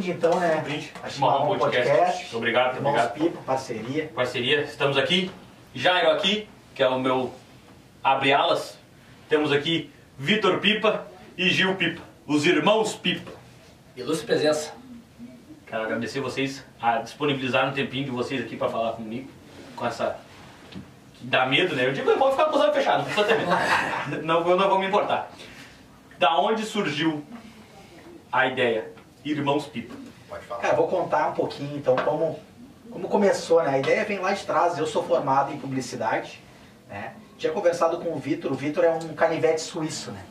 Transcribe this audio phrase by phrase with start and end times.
[0.00, 0.60] brinde então, né?
[0.64, 0.92] Brinde.
[1.02, 1.90] A Chimarrão Chimarrão Podcast.
[1.90, 2.36] Podcast.
[2.36, 3.14] Obrigado, Irmãos obrigado.
[3.14, 4.10] Pipa, parceria.
[4.14, 5.30] Parceria, estamos aqui.
[5.74, 7.32] Jairo aqui, que é o meu
[8.02, 8.78] abre alas.
[9.28, 11.06] Temos aqui Vitor Pipa
[11.36, 13.30] e Gil Pipa, os irmãos Pipa.
[13.96, 14.72] Ilustre presença.
[15.66, 19.30] Quero agradecer vocês a disponibilizar um tempinho de vocês aqui para falar comigo,
[19.76, 20.18] com essa.
[21.14, 21.86] que dá medo, né?
[21.86, 24.22] Eu digo, eu vou ficar com os olhos fechados, não precisa ter medo.
[24.26, 25.30] não, eu não vou me importar.
[26.18, 27.24] Da onde surgiu
[28.32, 28.99] a ideia?
[29.24, 29.94] Irmãos Pipa.
[30.28, 30.60] Pode falar.
[30.60, 32.38] Cara, vou contar um pouquinho então como,
[32.90, 33.70] como começou, né?
[33.70, 36.40] A ideia vem lá de trás, eu sou formado em publicidade,
[36.88, 37.14] né?
[37.36, 40.22] Tinha conversado com o Vitor, o Vitor é um canivete suíço, né?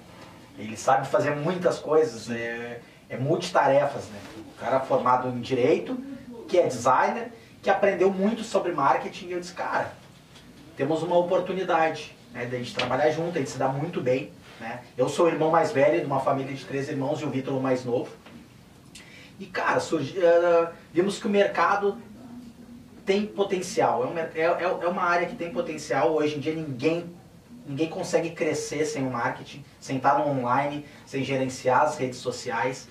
[0.58, 4.20] Ele sabe fazer muitas coisas, é, é multitarefas, né?
[4.38, 5.98] O cara formado em direito,
[6.48, 9.94] que é designer, que aprendeu muito sobre marketing e eu disse, cara,
[10.76, 14.32] temos uma oportunidade né, de a gente trabalhar junto, a gente se dá muito bem.
[14.60, 14.82] Né?
[14.98, 17.54] Eu sou o irmão mais velho de uma família de três irmãos e o Vitor
[17.56, 18.10] o mais novo.
[19.40, 21.98] E cara, surgi, eh, vimos que o mercado
[23.06, 26.12] tem potencial, é, um mer- é, é- é uma área que tem potencial.
[26.14, 27.06] Hoje em dia ninguém,
[27.66, 32.88] ninguém consegue crescer sem o marketing, sem estar no online, sem gerenciar as redes sociais.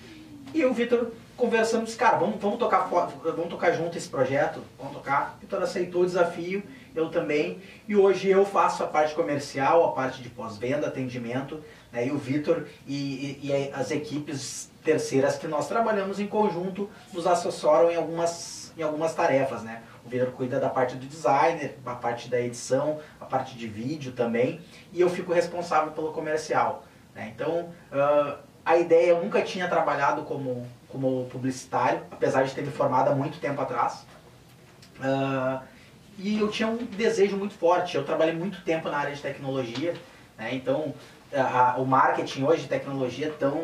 [0.53, 5.35] E o Vitor conversamos, cara, vamos, vamos, tocar, vamos tocar junto esse projeto, vamos tocar.
[5.37, 6.63] O Vitor aceitou o desafio,
[6.95, 7.61] eu também.
[7.87, 12.17] E hoje eu faço a parte comercial, a parte de pós-venda, atendimento, né, e o
[12.17, 17.95] Vitor e, e- e as equipes terceiras que nós trabalhamos em conjunto nos assessoram em
[17.95, 19.81] algumas, em algumas tarefas, né?
[20.05, 24.11] O Vitor cuida da parte do designer, a parte da edição, a parte de vídeo
[24.13, 24.61] também,
[24.93, 26.85] e eu fico responsável pelo comercial.
[27.13, 27.31] né?
[27.35, 32.71] Então, ah, a ideia, eu nunca tinha trabalhado como, como publicitário, apesar de ter me
[32.71, 34.05] formado há muito tempo atrás.
[35.01, 35.61] Ah,
[36.17, 37.95] e eu tinha um desejo muito forte.
[37.97, 39.93] Eu trabalhei muito tempo na área de tecnologia,
[40.37, 40.53] né?
[40.53, 40.93] então
[41.33, 43.61] a- o marketing hoje tecnologia estão,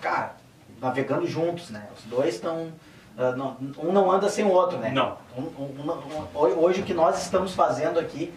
[0.00, 0.36] cara,
[0.80, 1.86] navegando juntos, né?
[1.96, 2.72] Os dois estão,
[3.16, 4.90] ah, não- um não anda sem o outro, né?
[4.90, 5.16] Não.
[5.36, 8.32] Um- um- um- hoje o que nós estamos fazendo aqui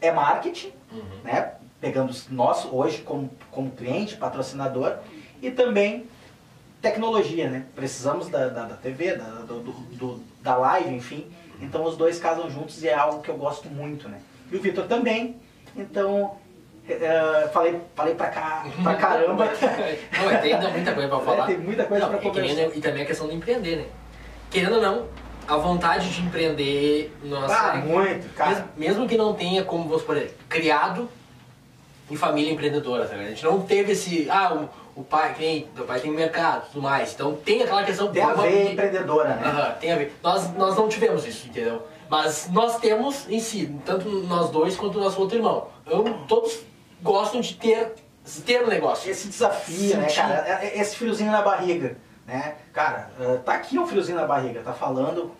[0.00, 0.72] é marketing,
[1.24, 1.52] né?
[1.80, 4.96] Pegando nós hoje como, como cliente, patrocinador
[5.42, 6.06] e também
[6.80, 7.66] tecnologia, né?
[7.74, 11.26] Precisamos da, da, da TV, da, do- do- da live, enfim.
[11.60, 14.20] Então os dois casam juntos e é algo que eu gosto muito, né?
[14.50, 15.36] E o Vitor também.
[15.74, 16.36] Então,
[16.88, 19.44] eh, falei, falei pra, cá, pra caramba.
[19.44, 21.44] Não, mas tem muita coisa pra falar.
[21.44, 22.76] É, tem muita coisa Não, pra é nem- conversar.
[22.76, 23.84] E também a questão de empreender, né?
[24.50, 25.06] Querendo ou não,
[25.48, 28.50] a vontade de empreender, nossa, Ah, é- muito, cara.
[28.50, 31.08] Mesmo, mesmo que não tenha, como vamos por exemplo, criado
[32.10, 33.16] em família empreendedora, tá?
[33.16, 36.66] A gente não teve esse, ah, o, o pai, que nem, meu pai tem mercado
[36.72, 37.12] tudo mais.
[37.12, 38.08] Então tem aquela questão...
[38.12, 39.76] Tem a ver empreendedora, né?
[39.80, 40.14] Tem a ver.
[40.22, 41.82] Nós, nós não tivemos isso, entendeu?
[42.08, 45.66] Mas nós temos em si, tanto nós dois quanto o nosso outro irmão.
[45.84, 46.60] Eu, todos
[47.06, 47.94] gostam de ter,
[48.44, 49.10] ter um negócio.
[49.10, 50.20] Esse desafio, né, Sentir.
[50.20, 50.34] cara?
[50.46, 51.96] É- é- Esse friozinho na barriga,
[52.26, 52.56] né?
[52.72, 55.30] Cara, eh, tá aqui um friozinho na barriga, tá falando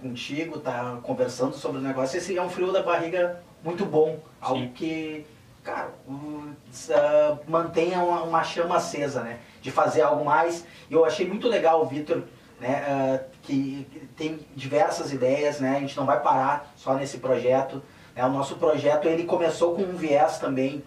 [0.00, 2.16] contigo, tá conversando sobre o negócio.
[2.18, 4.68] Esse é um frio da barriga muito bom, algo Sim.
[4.74, 5.26] que,
[5.62, 6.50] cara, o-
[6.92, 9.38] ah, mantenha uma, uma chama acesa, né?
[9.62, 10.64] De fazer algo mais.
[10.90, 12.22] Eu achei muito legal o Vitor,
[12.60, 12.84] né?
[12.86, 15.76] ah, que que tem diversas ideias, né?
[15.76, 17.82] A gente não vai parar só nesse projeto.
[18.14, 18.24] né?
[18.24, 20.84] O nosso projeto ele começou com um viés também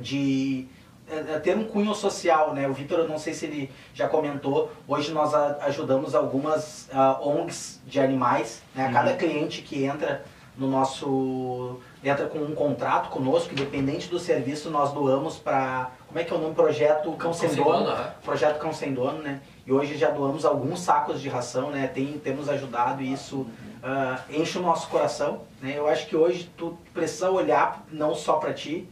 [0.00, 0.66] de
[1.08, 2.66] é, é, ter um cunho social, né?
[2.68, 7.18] O Vitor, eu não sei se ele já comentou, hoje nós a- ajudamos algumas ah,
[7.22, 8.86] ONGs de animais, né?
[8.86, 8.92] Uhum.
[8.92, 10.24] Cada cliente que entra
[10.58, 16.24] no nosso entra com um contrato conosco, independente do serviço, nós doamos para como é
[16.24, 18.10] que é o nome projeto Cão Sem Sem Dono, Dono, aham.
[18.24, 19.40] projeto Cão Sem Dono, né?
[19.66, 21.88] E hoje já doamos alguns sacos de ração, né?
[21.88, 23.46] Tem, temos ajudado e isso
[23.82, 25.74] ah, enche o nosso coração, né?
[25.76, 28.88] Eu acho que hoje tu precisa olhar não só para ti,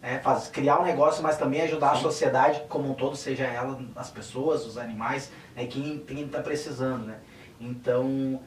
[0.00, 0.20] né?
[0.20, 4.10] Faz, criar um negócio, mas também ajudar a sociedade como um todo, seja ela as
[4.10, 5.66] pessoas, os animais, né?
[5.66, 7.18] quem está precisando, né?
[7.60, 8.40] Então,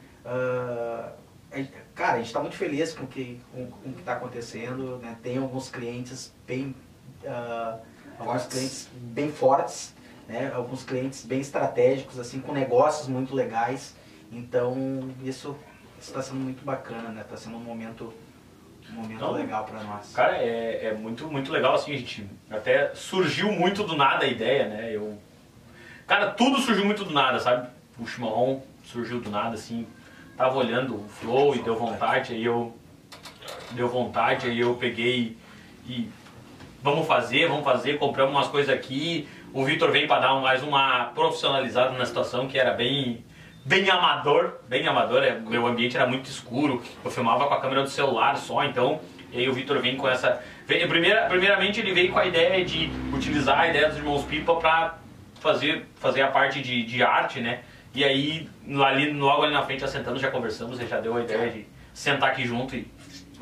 [1.50, 4.14] é- cara, a gente está muito feliz com o que com, com o que está
[4.14, 5.16] acontecendo, né?
[5.22, 6.74] Tem alguns clientes bem
[7.26, 7.78] ah,
[8.18, 8.48] alguns Fortes.
[8.48, 9.94] clientes bem fortes,
[10.28, 10.52] né?
[10.54, 13.94] Alguns clientes bem estratégicos, assim, com negócios muito legais.
[14.30, 15.54] Então, isso
[16.00, 17.20] está sendo muito bacana, né?
[17.20, 18.12] Está sendo um momento,
[18.90, 20.12] um momento Então, legal para nós.
[20.12, 22.26] Cara, é, é muito, muito legal assim, a gente.
[22.50, 24.90] Até surgiu muito do nada a ideia, né?
[24.92, 25.18] Eu.
[26.06, 27.68] Cara, tudo surgiu muito do nada, sabe?
[27.98, 29.86] O chimarrão surgiu do nada, assim.
[30.36, 32.76] Tava olhando o flow e deu vontade, aí eu.
[33.72, 35.36] Deu vontade, aí eu peguei
[35.86, 36.08] e.
[36.82, 39.28] Vamos fazer, vamos fazer, compramos umas coisas aqui.
[39.52, 43.24] O Vitor veio para dar mais uma profissionalizada na situação que era bem
[43.64, 47.82] bem amador, bem amador, é, meu ambiente era muito escuro, eu filmava com a câmera
[47.82, 49.00] do celular só, então,
[49.32, 52.90] e aí o Vitor vem com essa, primeira, primeiramente ele veio com a ideia de
[53.12, 54.98] utilizar a ideia dos irmãos Pipa para
[55.40, 57.60] fazer, fazer a parte de, de arte, né,
[57.94, 58.48] E aí,
[58.84, 62.30] ali, logo ali na frente, assentando, já conversamos, ele já deu a ideia de sentar
[62.30, 62.86] aqui junto e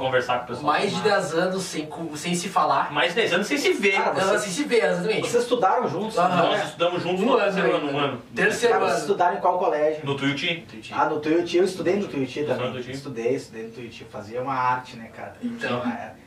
[0.01, 0.67] conversar com o pessoal.
[0.67, 2.93] Mais de 10 anos sem, sem se falar.
[2.93, 3.93] Mais de 10 anos sem se ver.
[3.93, 5.29] Cara, Não, sem se ver, exatamente.
[5.29, 6.17] Vocês estudaram juntos?
[6.17, 8.23] Nós estudamos juntos Um no ano terceiro ano, um ano.
[8.35, 9.03] Terceiro Cara, vocês ano.
[9.03, 10.01] estudaram em qual colégio?
[10.05, 10.65] No Tuiuti.
[10.91, 12.71] Ah, no Tuiuti, eu estudei no Tuiuti também.
[12.71, 12.81] no?
[12.81, 15.35] Estudei, estudei no Tuiuti, fazia uma arte, né, cara?
[15.43, 15.83] Então.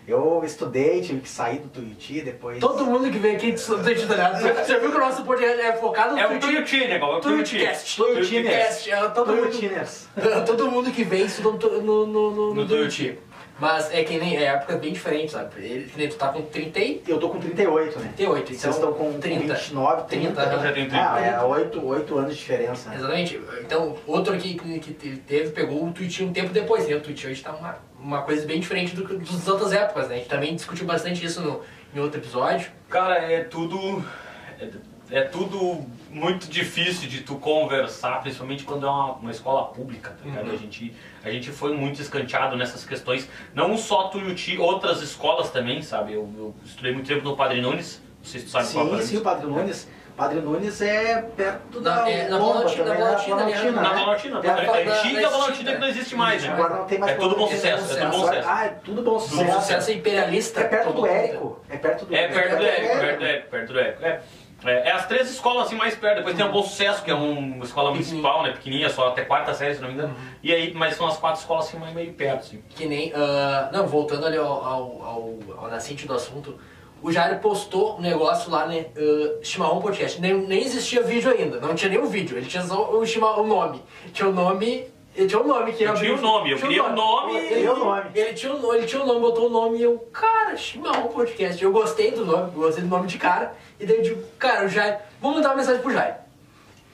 [0.06, 2.60] Eu estudei, tive que sair do Tuiuti, depois...
[2.60, 4.42] Todo mundo que vem aqui de São Tuiuti, tá ligado?
[4.66, 6.98] Você viu que o nosso podcast é focado no É o Tuiuti, né?
[6.98, 7.56] É o Tuiuti.
[7.56, 7.96] Tuiuticast.
[7.96, 8.88] Tuiutiners.
[8.88, 10.08] É, todo mundo, Tuiutiners.
[10.46, 13.18] todo mundo que vem estuda no Tuiuti.
[13.60, 15.64] Mas é que nem, é época bem diferente, sabe?
[15.64, 18.12] Ele, que nem tu tá com 38, Eu tô com 38, né?
[18.18, 19.54] então Vocês estão com 30.
[19.54, 20.42] 29, 30.
[20.42, 21.14] 30, já tem 30.
[21.14, 22.90] Ah, é 8, 8 anos de diferença.
[22.90, 22.96] né?
[22.98, 23.40] Exatamente.
[23.62, 26.96] Então, outro aqui que, que teve, pegou o Twitch um tempo depois, né?
[26.96, 30.16] O Twitch hoje tá uma, uma coisa bem diferente do, que- das outras épocas, né?
[30.16, 31.62] A gente também discutiu bastante isso no,
[31.96, 32.70] em outro episódio.
[32.90, 34.04] Cara, é tudo.
[34.60, 34.68] É,
[35.14, 40.26] é tudo muito difícil de tu conversar, principalmente quando é uma, uma escola pública, tá
[40.26, 40.48] ligado?
[40.48, 40.54] Uhum.
[40.54, 43.30] A, gente, a gente foi muito escanteado nessas questões.
[43.54, 46.14] Não só Tuiuti, outras escolas também, sabe?
[46.14, 48.90] Eu, eu estudei muito tempo no Padre Nunes, não sei se tu sabe qual é
[48.90, 49.90] o Sim, Padre sim, o Padre Nunes.
[50.16, 53.24] Padre Nunes é perto da Na- é, na Planaltina, também, na né?
[53.26, 54.48] Planaltina, Planaltina, né?
[54.48, 54.62] Na né?
[54.82, 55.72] É da- antiga da extinta.
[55.74, 56.50] que não existe mais, né?
[56.54, 58.48] Agora não tem mais É tudo bom sucesso, é tudo bom Agora- sucesso.
[58.52, 59.62] Ah, é tudo bom sucesso.
[59.62, 60.62] sucesso imperialista.
[60.62, 61.06] É perto do.
[61.08, 61.60] Érico.
[61.68, 64.24] É perto do É perto do Érico, perto do Érico, perto do Érico.
[64.66, 64.90] É.
[64.90, 66.18] É, as três escolas assim mais perto.
[66.18, 68.52] Depois tem o Bom Sucesso, que é um- uma escola municipal, né?
[68.52, 70.16] Pequenininha, só até quarta série, se não me engano.
[70.42, 72.64] E aí, mas são as quatro escolas assim mais meio perto, assim.
[72.70, 73.12] Que nem.
[73.16, 76.58] ah, não, voltando ali ao, ao, ao, ao nascente do assunto.
[77.02, 78.86] O Jairo postou um negócio lá, né?
[78.98, 80.22] Uh, Chimarrão Podcast.
[80.22, 82.38] Nem, nem existia vídeo ainda, não tinha nenhum vídeo.
[82.38, 83.84] Ele tinha só o, o nome.
[84.14, 84.86] Tinha o nome.
[85.16, 87.36] Ele tinha o nome que Eu tinha o nome, eu tinha queria o nome.
[87.36, 88.04] Ele, Queria o nome.
[88.16, 91.64] Ele tinha, o, ele tinha o nome, botou o nome e eu, cara, Chimarrão Podcast.
[91.64, 93.56] Eu gostei do nome, gostei do nome de cara.
[93.80, 94.98] E daí eu digo, cara, o Jairo.
[95.22, 96.16] Vamos mandar uma mensagem pro Jairo.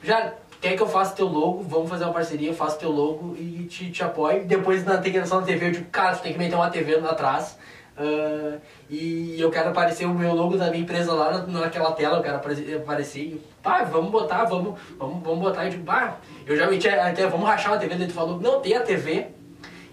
[0.03, 1.63] Jairo, quer que eu faça teu logo?
[1.63, 4.43] Vamos fazer uma parceria, eu faço teu logo e te, te apoio.
[4.45, 7.57] Depois na integração na TV eu digo, cara, tu tem que meter uma TV atrás.
[7.99, 8.57] Ah,
[8.89, 12.23] e eu quero aparecer o meu logo da minha empresa lá na- naquela tela, eu
[12.23, 13.19] quero apare- aparecer.
[13.19, 15.65] E, pá, vamos botar, vamos, vamos, vamos botar.
[15.65, 16.15] E digo, pá,
[16.47, 17.95] eu já meti até, vamos rachar uma TV.
[17.95, 19.27] Daí tu falou, não, tem a TV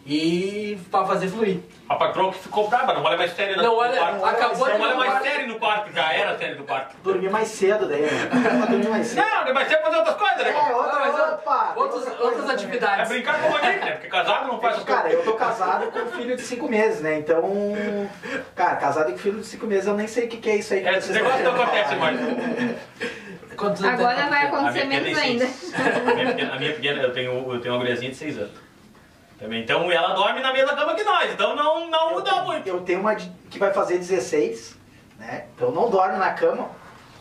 [0.06, 1.58] e pra fazer fluir.
[1.88, 4.24] A patroa que ficou brava, não olha mais série Não no olha, quarto.
[4.24, 6.96] acabou Não olha mais série no quarto, já era a série do quarto.
[7.02, 8.08] Dormir mais cedo daí, né?
[8.70, 9.25] Dormir mais cedo.
[9.46, 10.50] Não, mas você fazer outras coisas, né?
[10.50, 12.50] É, outra, Ah, outra coisa outras também.
[12.50, 13.08] É atividades.
[13.08, 13.90] brincar com o Monique, né?
[13.92, 17.00] Porque casado não faz É Cara, eu tô casado com um filho de 5 meses,
[17.00, 17.18] né?
[17.18, 17.42] Então,
[18.54, 20.74] cara, casado com filho de 5 meses, eu nem sei o que, que é isso
[20.74, 20.82] aí.
[20.82, 22.18] que É, esse negócio não acontece mais.
[23.58, 24.28] Agora tem?
[24.28, 25.46] vai acontecer menos ainda.
[25.46, 25.74] seis.
[25.74, 28.66] A minha pequena, a minha pequena- eu, tenho, eu tenho uma guriazinha de 6 anos.
[29.38, 29.62] Também.
[29.62, 32.66] Então ela dorme na mesma cama que nós, então não, não muda muito.
[32.66, 34.76] Eu tenho uma de- que vai fazer 16,
[35.18, 35.44] né?
[35.54, 36.68] Então não dorme na cama,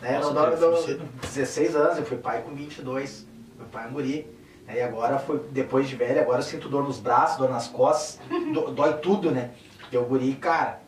[0.00, 0.16] né?
[0.18, 1.08] Nossa, não dorme Deus, do- foi cedo.
[1.22, 3.26] 16 anos, eu fui pai com 22,
[3.58, 4.26] meu pai é um guri.
[4.66, 4.78] né?
[4.78, 8.18] E agora foi, depois de velho, agora eu sinto dor nos braços, dor nas costas,
[8.52, 9.50] do- dói tudo, né?
[9.78, 10.80] Porque o guri, cara,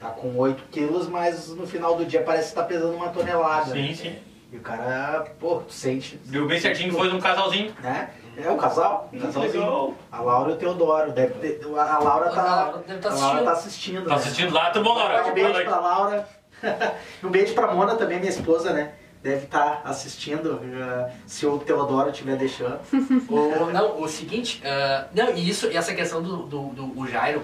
[0.00, 3.72] tá com 8 quilos, mas no final do dia parece que tá pesando uma tonelada.
[3.72, 3.94] Sim, né?
[3.94, 4.16] sim.
[4.52, 6.18] E o cara, pô, tu sente.
[6.24, 7.74] Viu bem certinho que foi um casalzinho.
[7.82, 8.10] Né?
[8.38, 9.60] É o casal, um casalzinho.
[9.64, 9.94] Legal.
[10.12, 11.12] A Laura e o Teodoro.
[11.12, 13.44] Deve ter, a Laura tá, A Laura deve tá a Laura assistindo.
[13.44, 14.04] tá assistindo.
[14.04, 14.14] Tá né?
[14.16, 15.26] assistindo lá, tudo bom, Laura?
[15.26, 16.28] Um beijo pra Laura.
[17.22, 18.92] um beijo pra Mona também, minha esposa, né?
[19.22, 22.78] Deve estar assistindo, uh, se o Teodoro estiver deixando.
[23.28, 27.06] O, não, o seguinte, ah, não, e isso, e essa questão do, do, do o
[27.08, 27.42] Jairo,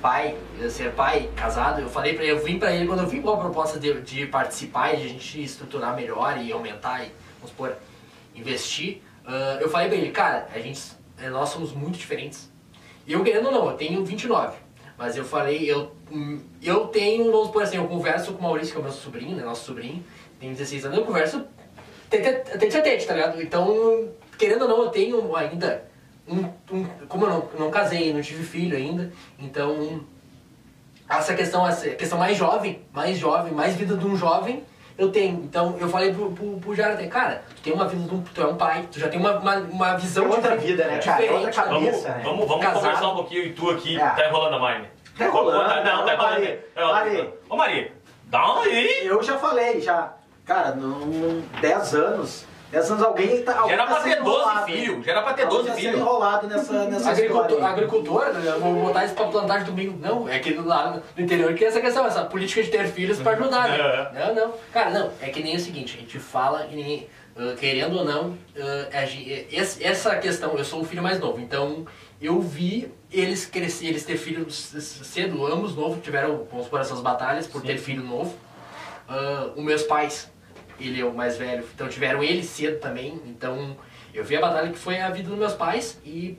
[0.00, 0.36] pai,
[0.70, 3.30] ser pai, casado, eu falei pra ele, eu vim pra ele, quando eu vim com
[3.30, 7.50] a proposta de, de participar e de a gente estruturar melhor e aumentar e, vamos
[7.50, 7.74] supor,
[8.34, 10.80] investir, ah, eu falei pra ele, cara, a gente,
[11.18, 12.52] eh, nós somos muito diferentes.
[13.06, 14.56] Eu querendo ou não, eu tenho 29.
[14.96, 15.92] Mas eu falei, eu,
[16.62, 19.36] eu tenho, vamos supor assim, eu converso com o Maurício, que é o meu sobrinho,
[19.36, 20.04] né, nosso sobrinho,
[20.38, 21.44] tem 16 anos, eu converso
[22.08, 23.42] tete, a tete, tá ligado?
[23.42, 24.08] Então,
[24.38, 25.84] querendo ou não, eu tenho ainda
[26.28, 30.04] um, um- como eu não, não casei, não tive filho ainda, então
[31.08, 34.62] essa questão, essa questão mais jovem, mais jovem, mais vida de um jovem,
[34.96, 35.38] eu tenho.
[35.44, 38.56] Então eu falei pro, pro, pro Jonathan, cara, tu tem uma vida tu é um
[38.56, 41.24] pai, tu já tem uma, uma, uma visão É outra de vida, né, cara?
[41.24, 41.96] É outra cabeça.
[41.96, 42.20] Isso, né?
[42.24, 42.82] Vamos, vamos Casado.
[42.82, 44.10] conversar um pouquinho e tu aqui, É.
[44.10, 44.84] tá enrolando a Mari.
[45.18, 46.18] Tá enrolando, Não, tá não, enrolando.
[46.18, 46.58] Mari.
[46.74, 47.34] É, Mari.
[47.48, 47.92] Ô, Maria,
[48.24, 49.06] dá um aí.
[49.06, 50.12] Eu já falei, já.
[50.44, 52.46] Cara, num 10 anos.
[52.74, 53.52] 10 anos alguém tá.
[53.52, 55.02] Já Alguém era tá pra ter sendo 12 enrolado, filhos, né?
[55.04, 55.94] já era pra ter Alguém 12 tá filhos.
[56.00, 58.56] enrolado nessa, nessa Agricultor, né?
[58.60, 59.98] vou botar isso pra plantar de domingo.
[60.00, 63.18] Não, é que lá no interior que é essa questão, essa política de ter filhos
[63.20, 63.78] pra ajudar, né?
[63.78, 64.26] É.
[64.26, 64.52] Não, não.
[64.72, 68.04] Cara, não, é que nem o seguinte, a gente fala e nem, ah, querendo ou
[68.04, 68.36] não,
[69.52, 71.84] esse- essa questão, eu sou o filho mais novo, então
[72.20, 74.56] eu vi eles crescer, eles ter filhos
[75.02, 77.66] cedo, ambos novos, tiveram, vamos por essas batalhas por Sim.
[77.68, 78.34] ter filho novo.
[79.08, 80.30] Ah, os meus pais,
[80.78, 83.76] ele é o mais velho, então tiveram ele cedo também, então
[84.14, 86.38] Eu vi a batalha que foi a vida dos meus pais e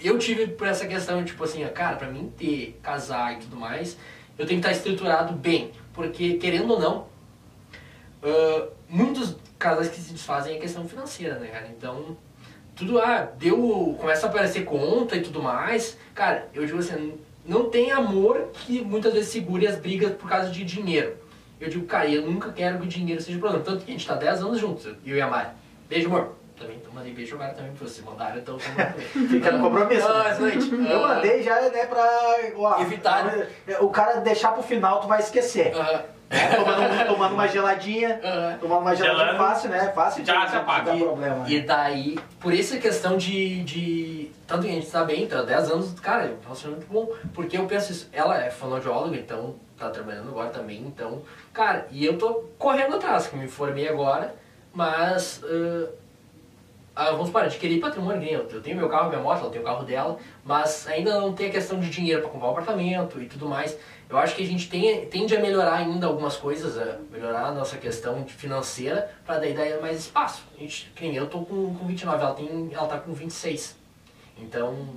[0.00, 3.98] eu tive por essa questão, tipo assim, cara, pra mim ter, casar e tudo mais,
[4.38, 5.72] eu tenho que estar estruturado bem.
[5.92, 7.06] Porque, querendo ou não,
[8.22, 11.68] ah, muitos casais que se desfazem é questão financeira, né, cara?
[11.68, 12.16] Então,
[12.74, 15.98] tudo, ah, deu, começa a aparecer conta e tudo mais.
[16.14, 20.50] Cara, eu digo assim, não tem amor que muitas vezes segure as brigas por causa
[20.50, 21.16] de dinheiro.
[21.60, 23.62] Eu digo, cara, eu nunca quero que o dinheiro seja problema.
[23.62, 25.50] Tanto que a gente tá 10 anos juntos, eu e a Mari.
[25.88, 26.39] Beijo, amor.
[26.60, 28.02] Também mandei beijo agora também pra você.
[28.02, 28.58] Mandaram, então
[29.30, 30.06] Fica no compromisso.
[30.06, 30.70] Ah, excelente.
[30.90, 32.06] Eu Ah, mandei já, né, pra.
[32.56, 33.34] ó, Evitar.
[33.80, 35.74] O cara deixar pro final, tu vai esquecer.
[35.74, 36.04] né?
[36.56, 38.20] Tomando, tomando uma geladinha.
[38.22, 38.56] ah.
[38.60, 39.38] Tomando uma geladinha Gelando.
[39.44, 39.90] fácil, né?
[39.92, 40.92] Fácil Já de se apaga.
[40.92, 41.36] dar problema.
[41.36, 41.44] né?
[41.48, 44.30] E daí, por essa questão de, de.
[44.46, 47.08] Tanto que a gente tá bem, tá 10 anos, cara, é um relacionamento bom.
[47.34, 51.22] Porque eu penso isso, ela é fonoaudióloga, então tá trabalhando agora também, então.
[51.54, 54.34] Cara, e eu tô correndo atrás, que me formei agora,
[54.74, 55.42] mas.
[55.42, 55.88] ah,
[57.00, 58.34] ah, vamos parar, adquirir patrimônio, né?
[58.34, 61.48] eu tenho meu carro, minha moto, ela tem o carro dela, mas ainda não tem
[61.48, 63.74] a questão de dinheiro para comprar um apartamento e tudo mais.
[64.06, 67.54] Eu acho que a gente tem, tende a melhorar ainda algumas coisas, a melhorar a
[67.54, 70.42] nossa questão financeira, para daí dar mais espaço.
[70.54, 73.78] A gente, que nem eu tô com, com 29, ela, tem, ela tá com 26.
[74.36, 74.90] Então,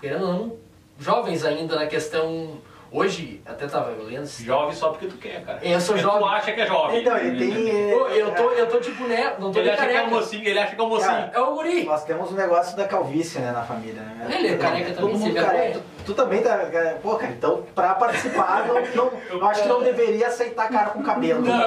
[0.00, 0.56] querendo ou não,
[0.98, 2.58] jovens ainda na questão.
[2.98, 4.22] Hoje, até tava lendo.
[4.22, 5.58] esse- Jovem só porque tu quer, cara.
[5.62, 6.20] Eu sou Porque jovem.
[6.20, 7.00] Tu acha que é jovem.
[7.00, 7.90] Então, ele tem.
[7.90, 9.34] é, Pô, eu, tô, eu tô tipo, né?
[9.36, 10.10] Não tô Ele acha que é um careca.
[10.14, 11.10] mocinho, ele acha que é um mocinho.
[11.10, 11.82] Cara, É o guri.
[11.84, 14.28] Nós temos um negócio da calvície, né, na família, né?
[14.38, 15.72] Ele é careca Todo também, mundo você vê careca.
[15.74, 16.50] Tu, tu também tá.
[16.72, 20.90] é, Pô, cara, então pra participar, não, não, eu acho que não deveria aceitar cara
[20.90, 21.40] com cabelo.
[21.42, 21.60] Não.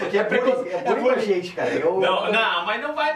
[0.00, 1.70] Porque é bullying, é bullying pra gente, cara.
[1.70, 3.08] Eu, Não, não, mas não vai